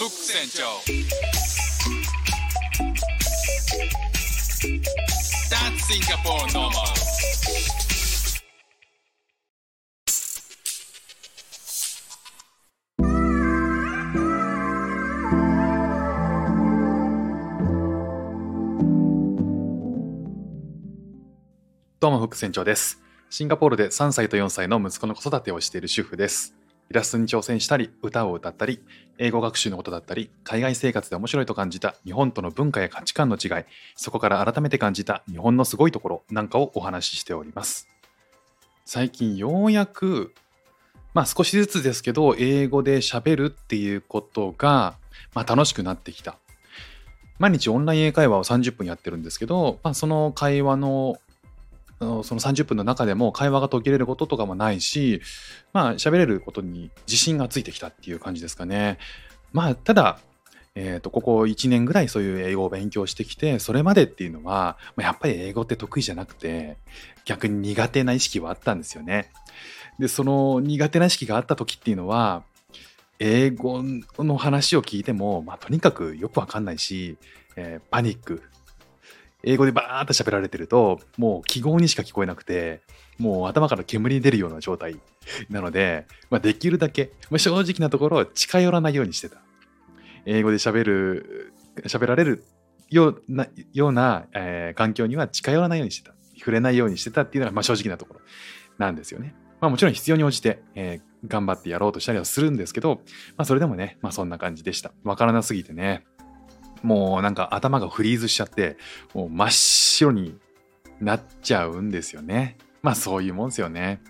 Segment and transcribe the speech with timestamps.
[0.00, 0.62] フック船長
[22.00, 23.02] どうも、副船長です。
[23.28, 26.59] シンガポールで3歳と4歳の息子の子育てをしている主婦です。
[26.90, 28.80] イラストに挑戦したり、歌を歌ったり、
[29.18, 37.86] 英語学習のことだったり、海外生活で面白いと感じた日本との文化や価値観の違い、そこから改めて感じた日本のすごいところなんかをお話ししております。
[38.84, 40.34] 最近ようやく、
[41.14, 44.96] まあ少しずつですけど、英語で喋るっていうことが、
[45.32, 46.38] まあ楽しくなってきた。
[47.38, 51.29] 毎日オンライン英会話を30分やってるんですけど、まあ、その会話のあの
[52.00, 55.20] その30分の中でも会話が途切れることとかもないし、
[55.72, 58.98] まあ喋れることに自信がついてきたっていう感じですかね。
[59.52, 60.18] まあただ、
[60.74, 66.78] えーとここ1年ぐらいそういう英語を勉強してきて、それまでっていうのは、やっぱり英語って得意じゃなくて、
[67.26, 69.30] 逆に苦手な意識はあったんですよね。
[69.98, 72.44] で、その苦手な意識があった時っていうのは、
[73.18, 73.82] 英語
[74.18, 77.18] の話を聞いても、まあ、とにかくよくわかんないし、
[77.56, 78.42] えーパニック、
[79.42, 82.82] 英語でバーッと喋られてると、もう記号にしか聞こえなくて、
[83.18, 84.96] もう頭から煙に出るような状態
[85.48, 89.38] なので、まあ、できるだけ、まあ、正直なところ近寄らないようにしてた。
[90.26, 91.52] 英語で喋る、
[91.84, 92.44] 喋られる
[92.90, 96.14] ようなような、えー環境には近寄らないようにしてた。
[96.38, 98.20] 触れないようにしてたっていうのが、まあ、正直なところ
[98.78, 99.34] なんですよね。
[99.60, 103.02] まあもちろん必要に応じて、えー頑張ってやろうとしたりはするんですけど、
[103.36, 104.92] まあそれでもね、まあそんな感じでした。
[105.04, 106.06] わからなすぎてね、
[106.82, 108.76] もうなんか頭がフリーズしちゃって、
[109.14, 110.38] もう真っ白に
[111.00, 112.56] なっちゃうんですよね。
[112.82, 114.00] まあそういうもんですよね。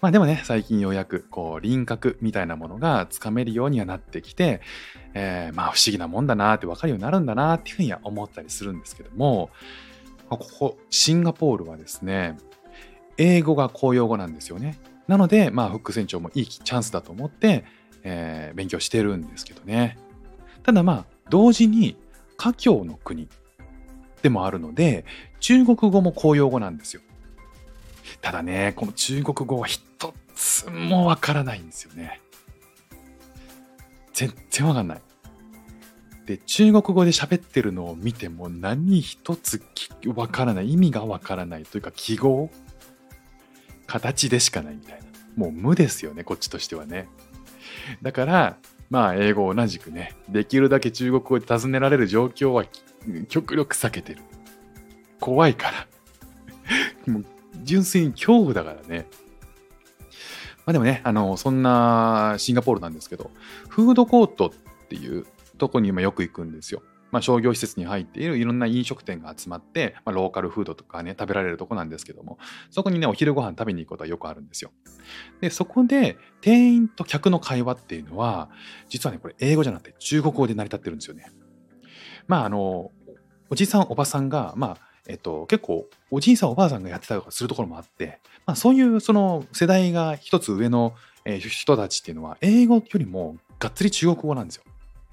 [0.00, 4.60] まあでもね、最近ようやくこう輪郭みたいなものがつかめるようにはなってきて、
[5.14, 9.50] えーまあ不思議なもんだなって分かるようになるんだなっていうふうには思ったりするんですけども、
[10.30, 12.36] まここシンガポールはですね、
[13.16, 14.78] 英語が公用語なんですよね。
[15.08, 17.64] なので、まあ、フック船長もいいチャンスだと思って、
[18.04, 19.98] えー勉強してるんですけどね。
[20.62, 21.96] ただまあ、同時に
[22.36, 23.28] 華僑の国
[24.22, 25.04] でもあるので、
[25.40, 27.02] 中国語も公用語なんですよ。
[28.20, 32.20] ただね、この中国語は一つもわからないんですよね。
[34.12, 35.02] 全然わかんない。
[36.26, 39.62] で、中国語で喋ってるのを見ても何一つ
[40.14, 40.72] わからない。
[40.72, 42.50] 意味がわからないというか記号？
[43.86, 45.06] 形でしかないみたいな。
[45.36, 47.08] もう無ですよね、こっちとしてはね。
[48.02, 48.56] だから、
[48.90, 52.64] まあ、英語同じくね、できるだけ中国語で尋ねられる状況は
[53.28, 54.22] 極力避けてる。
[55.20, 55.70] 怖いか
[57.06, 57.12] ら。
[57.12, 57.24] もう
[57.62, 59.06] 純粋に恐怖だからね。
[60.64, 63.30] まあでもね、あの、そんなシンガポールなんですけど、
[63.68, 65.26] フードコートっていう
[65.58, 66.82] とこに今よく行くんですよ。
[67.10, 72.38] まあ、商業施設に入っているいろんな飲食店が集まって、まあ、ローカルフードとかね、食べられるとこなんですけども、
[72.70, 74.70] そこにね、お昼ご飯食べに行くことはよくあるんですよ。
[75.40, 78.50] で、そこで店員と客の会話っていうのは、
[78.88, 81.30] 実はね、これ英語じゃなくて中国語で成り立ってるんですよね。
[82.26, 82.92] まあ、あの、
[83.50, 90.94] おじいさん、おばさんが、まあ、えっと、結構、おじいさん、おばあさんがやってたりとかするところもあって、まあ、そういう、その世代が一つ上の、
[91.24, 94.64] 人たちっていうのは、英語よりもがっつり中国語なんですよ。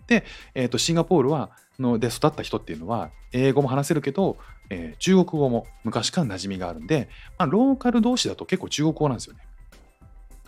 [0.07, 0.23] で、
[0.53, 4.37] えっと、シンガポールは、ので育った人っていうのは、英語も話せるけど、
[4.69, 9.41] えー中国語も昔から馴染みがあるんで、まあ、ローカル同士だと結構中国語なんですよね。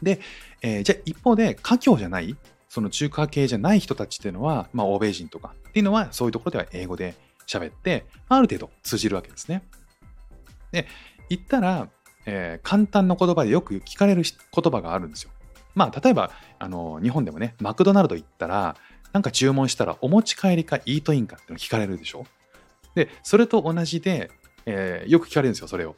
[0.02, 0.20] で、
[0.62, 2.36] えーじゃあ一方で、華僑じゃない、
[2.70, 9.64] その中華系じゃない人たちっていうのは、まあ、欧米人とかっていうのは、そういうところでは英語で喋って、ある程度通じるわけですね。
[10.72, 10.88] で、
[11.30, 11.90] 言ったら、
[12.26, 15.32] えー簡単な言葉でよく聞かれる言葉があるんですよ。
[15.76, 18.76] まあ、例えば、あの、日本でもね、マクドナルド行ったら、
[19.14, 22.26] なんか注文したら、お持ち帰りかイートインかっての聞かれるでしょ？
[22.96, 24.32] で、それと同じで、
[24.66, 25.96] えーよく聞かれるんですよ、それを。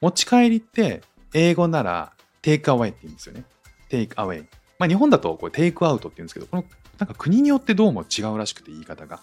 [0.00, 1.02] 持ち帰りって、
[1.32, 2.12] 英語なら、
[2.42, 3.44] テイクアウェイって言うんですよね。
[3.88, 4.48] テイクアウェイ。
[4.78, 6.64] まあ、日本だとこれテイクアウトって言うんですけど、この、
[6.98, 9.20] なんか国によってどうも違うらしくて言い方が。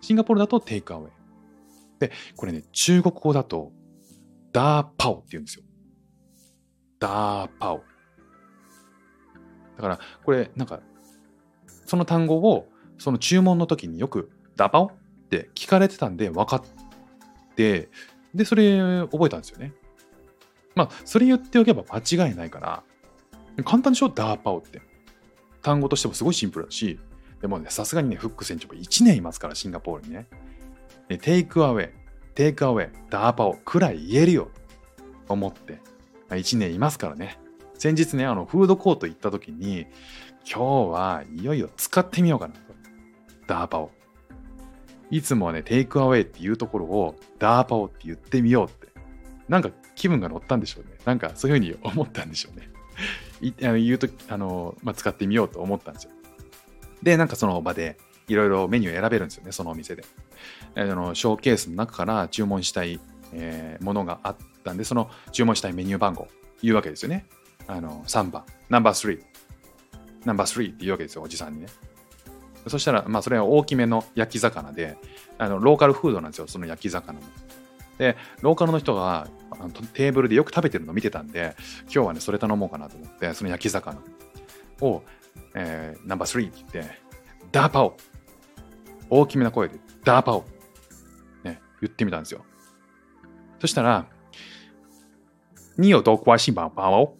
[0.00, 1.10] シンガポールだとテイクアウェイ。
[1.98, 3.72] で、これね、中国語だと、
[4.52, 5.64] ダーパオって言うんですよ。
[7.00, 7.82] ダーパオ。
[9.76, 10.80] だから、これ、なんか、
[11.88, 12.68] その単語を、
[12.98, 14.90] その注文の時によく、ダーパオっ
[15.30, 16.62] て聞かれてたんで分かっ
[17.56, 17.88] て、
[18.34, 18.78] で、それ
[19.10, 19.72] 覚えたんですよね。
[20.74, 22.82] まあ、それ言っておけば間違いないから、
[23.64, 24.82] 簡単でしょダーパオって。
[25.62, 27.00] 単語としてもすごいシンプルだし、
[27.40, 30.28] でもね、さすがにね、フック船長も1年いますから、シンガポールにね。
[31.22, 31.92] テイクアウェイ、
[32.34, 34.50] テイクアウェイ、ダーパオくらい言えるよ
[35.26, 35.80] と思って、
[36.28, 37.40] まあ、1年いますからね。
[37.78, 39.86] 先日ね、あの、フードコート行った時に、
[40.50, 42.60] 今日はいよいよ使ってみようかなと。
[43.46, 43.90] ダーパを。
[45.10, 48.88] いつもはね、テイクアウェイっていうところを、ダーパオって言ってみようって。
[49.48, 50.96] なんか気分が乗ったんでしょうね。
[51.04, 52.70] なんかそういうふうに思ったんでしょうね。
[53.40, 56.12] いあの言うとあの、まあ、使ってみようと思ったんですよ。
[57.02, 60.04] で、なんかその場でいろいろメニュー選べるんですよね、そのお店で。
[60.74, 63.00] あのショーケースの中から注文したい、
[63.32, 66.28] えーものがあったんで、その注文したいメニュー番号
[66.62, 67.26] 言うわけですよね。
[67.66, 69.22] あの3番、ナンバー3、
[70.24, 71.66] ナンバー3って言うわけですよ、おじさんにね。
[72.66, 74.96] そしたら、まあ、それは大きめの焼き魚で、
[75.38, 77.26] あのローカルフードなんですよ、その焼き魚も。
[77.98, 84.00] で、ローカルの人があのテーブルでよく食べてるのを見てたんで、今日はね、それ頼もうかなと思って、その焼き魚
[84.80, 85.02] を、
[85.54, 86.98] えーナンバー3って言って、
[87.52, 87.96] ダーパオ
[89.10, 90.44] 大きめな声で、ダーパオ
[91.44, 92.44] ね、言ってみたんですよ。
[93.60, 94.06] そしたら、
[95.76, 97.14] 你有多关心宝宝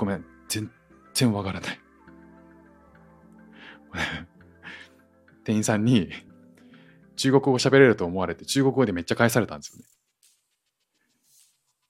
[0.00, 0.70] ごめん、全
[1.12, 1.78] 然わからない。
[5.44, 6.08] 店員さんに
[7.16, 9.84] 中国語喋れると思われて中国語でめっちゃ返されたんですよね。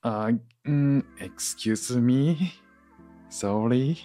[0.00, 0.28] あ、
[0.64, 2.36] うん、excuse me,
[3.30, 3.96] sorry.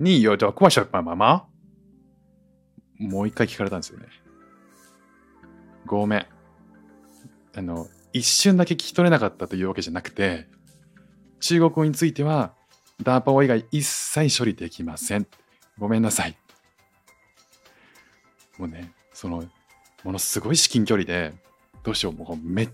[0.00, 1.46] 你有多关心宝宝吗
[2.98, 4.08] もう一回聞かれたんですよね。
[5.86, 6.26] ごめん。
[7.54, 10.48] あの、一瞬だけ聞き取れなかったというわけじゃなくて、
[11.42, 12.54] 中国語については、
[13.02, 15.26] ダーパオ以外一切処理できません。
[15.76, 16.36] ごめんなさい。
[18.58, 19.44] もうね、その、
[20.04, 21.34] ものすごい至近距離で、
[21.82, 22.70] どうしよう、もうめっ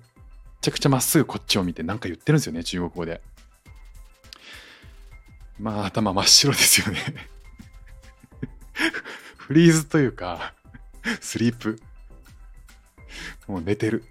[0.60, 3.22] ちゃくちゃまっすぐこっちを見てなんか言ってるんですよね、中国語で。
[5.58, 7.00] まあ、頭真っ白ですよね。
[9.38, 10.52] フリーズというか、
[11.22, 11.80] スリープ。
[13.46, 14.04] もう寝てる。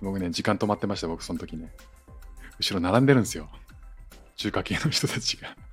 [0.00, 1.70] 僕ね、時間止まってました、僕その時ね。
[2.62, 3.48] 後ろ並んでるんですよ。
[4.36, 5.56] 中華系の人たちが。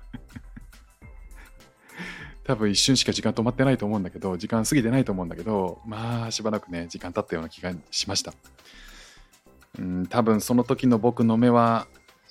[2.44, 8.34] 多分一瞬しか時間止まってないと思うんだけど、時間過ぎてないと思うんだけど、まあしばらくね、時間経ったような気がしました。
[9.78, 11.86] うん、多分その時の僕の目は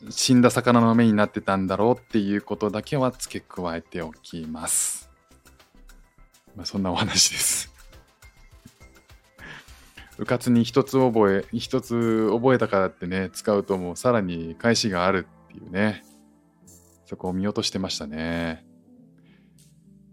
[0.09, 5.09] 死んだ魚の目になってたんだろうっていうことだけは付け加えておきます。
[6.55, 7.68] まあ、そんなお話です。
[10.19, 16.03] うかつに一つ覚え、一つ覚えたからってね、使うともうさらに返しがあるっていうね。
[17.05, 18.65] そこを見落としてましたね。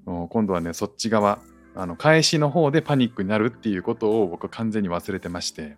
[0.05, 1.41] もう今度はね、そっち側、
[1.75, 5.77] あの、返しの方でパニックになるっていうことを僕は完全に忘れてまして。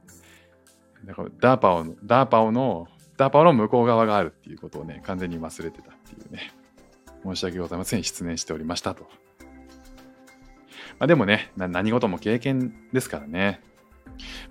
[1.06, 2.86] だから、ダーパオの、ダーパオの、
[3.16, 6.52] ダーパオの向こう側があるっていうことをね、完全に忘れてたっていうね。
[7.25, 8.04] 申し訳ございません。
[8.04, 9.04] 失念しておりましたと。
[10.98, 13.62] まあ、でもね、何事も経験ですからね。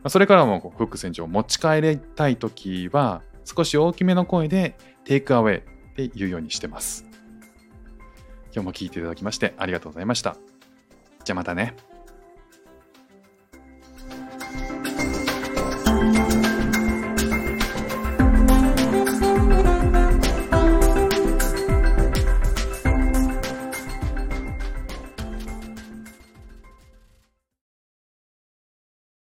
[0.09, 5.62] それからもこうフック船長を持ち帰りたいときは少し大きめの声でテイクアウェイっ
[5.95, 7.06] て言うようにしてます。
[8.54, 10.36] 今日も聞いていただきましてありがとうございました。
[11.24, 11.75] じゃあまたね。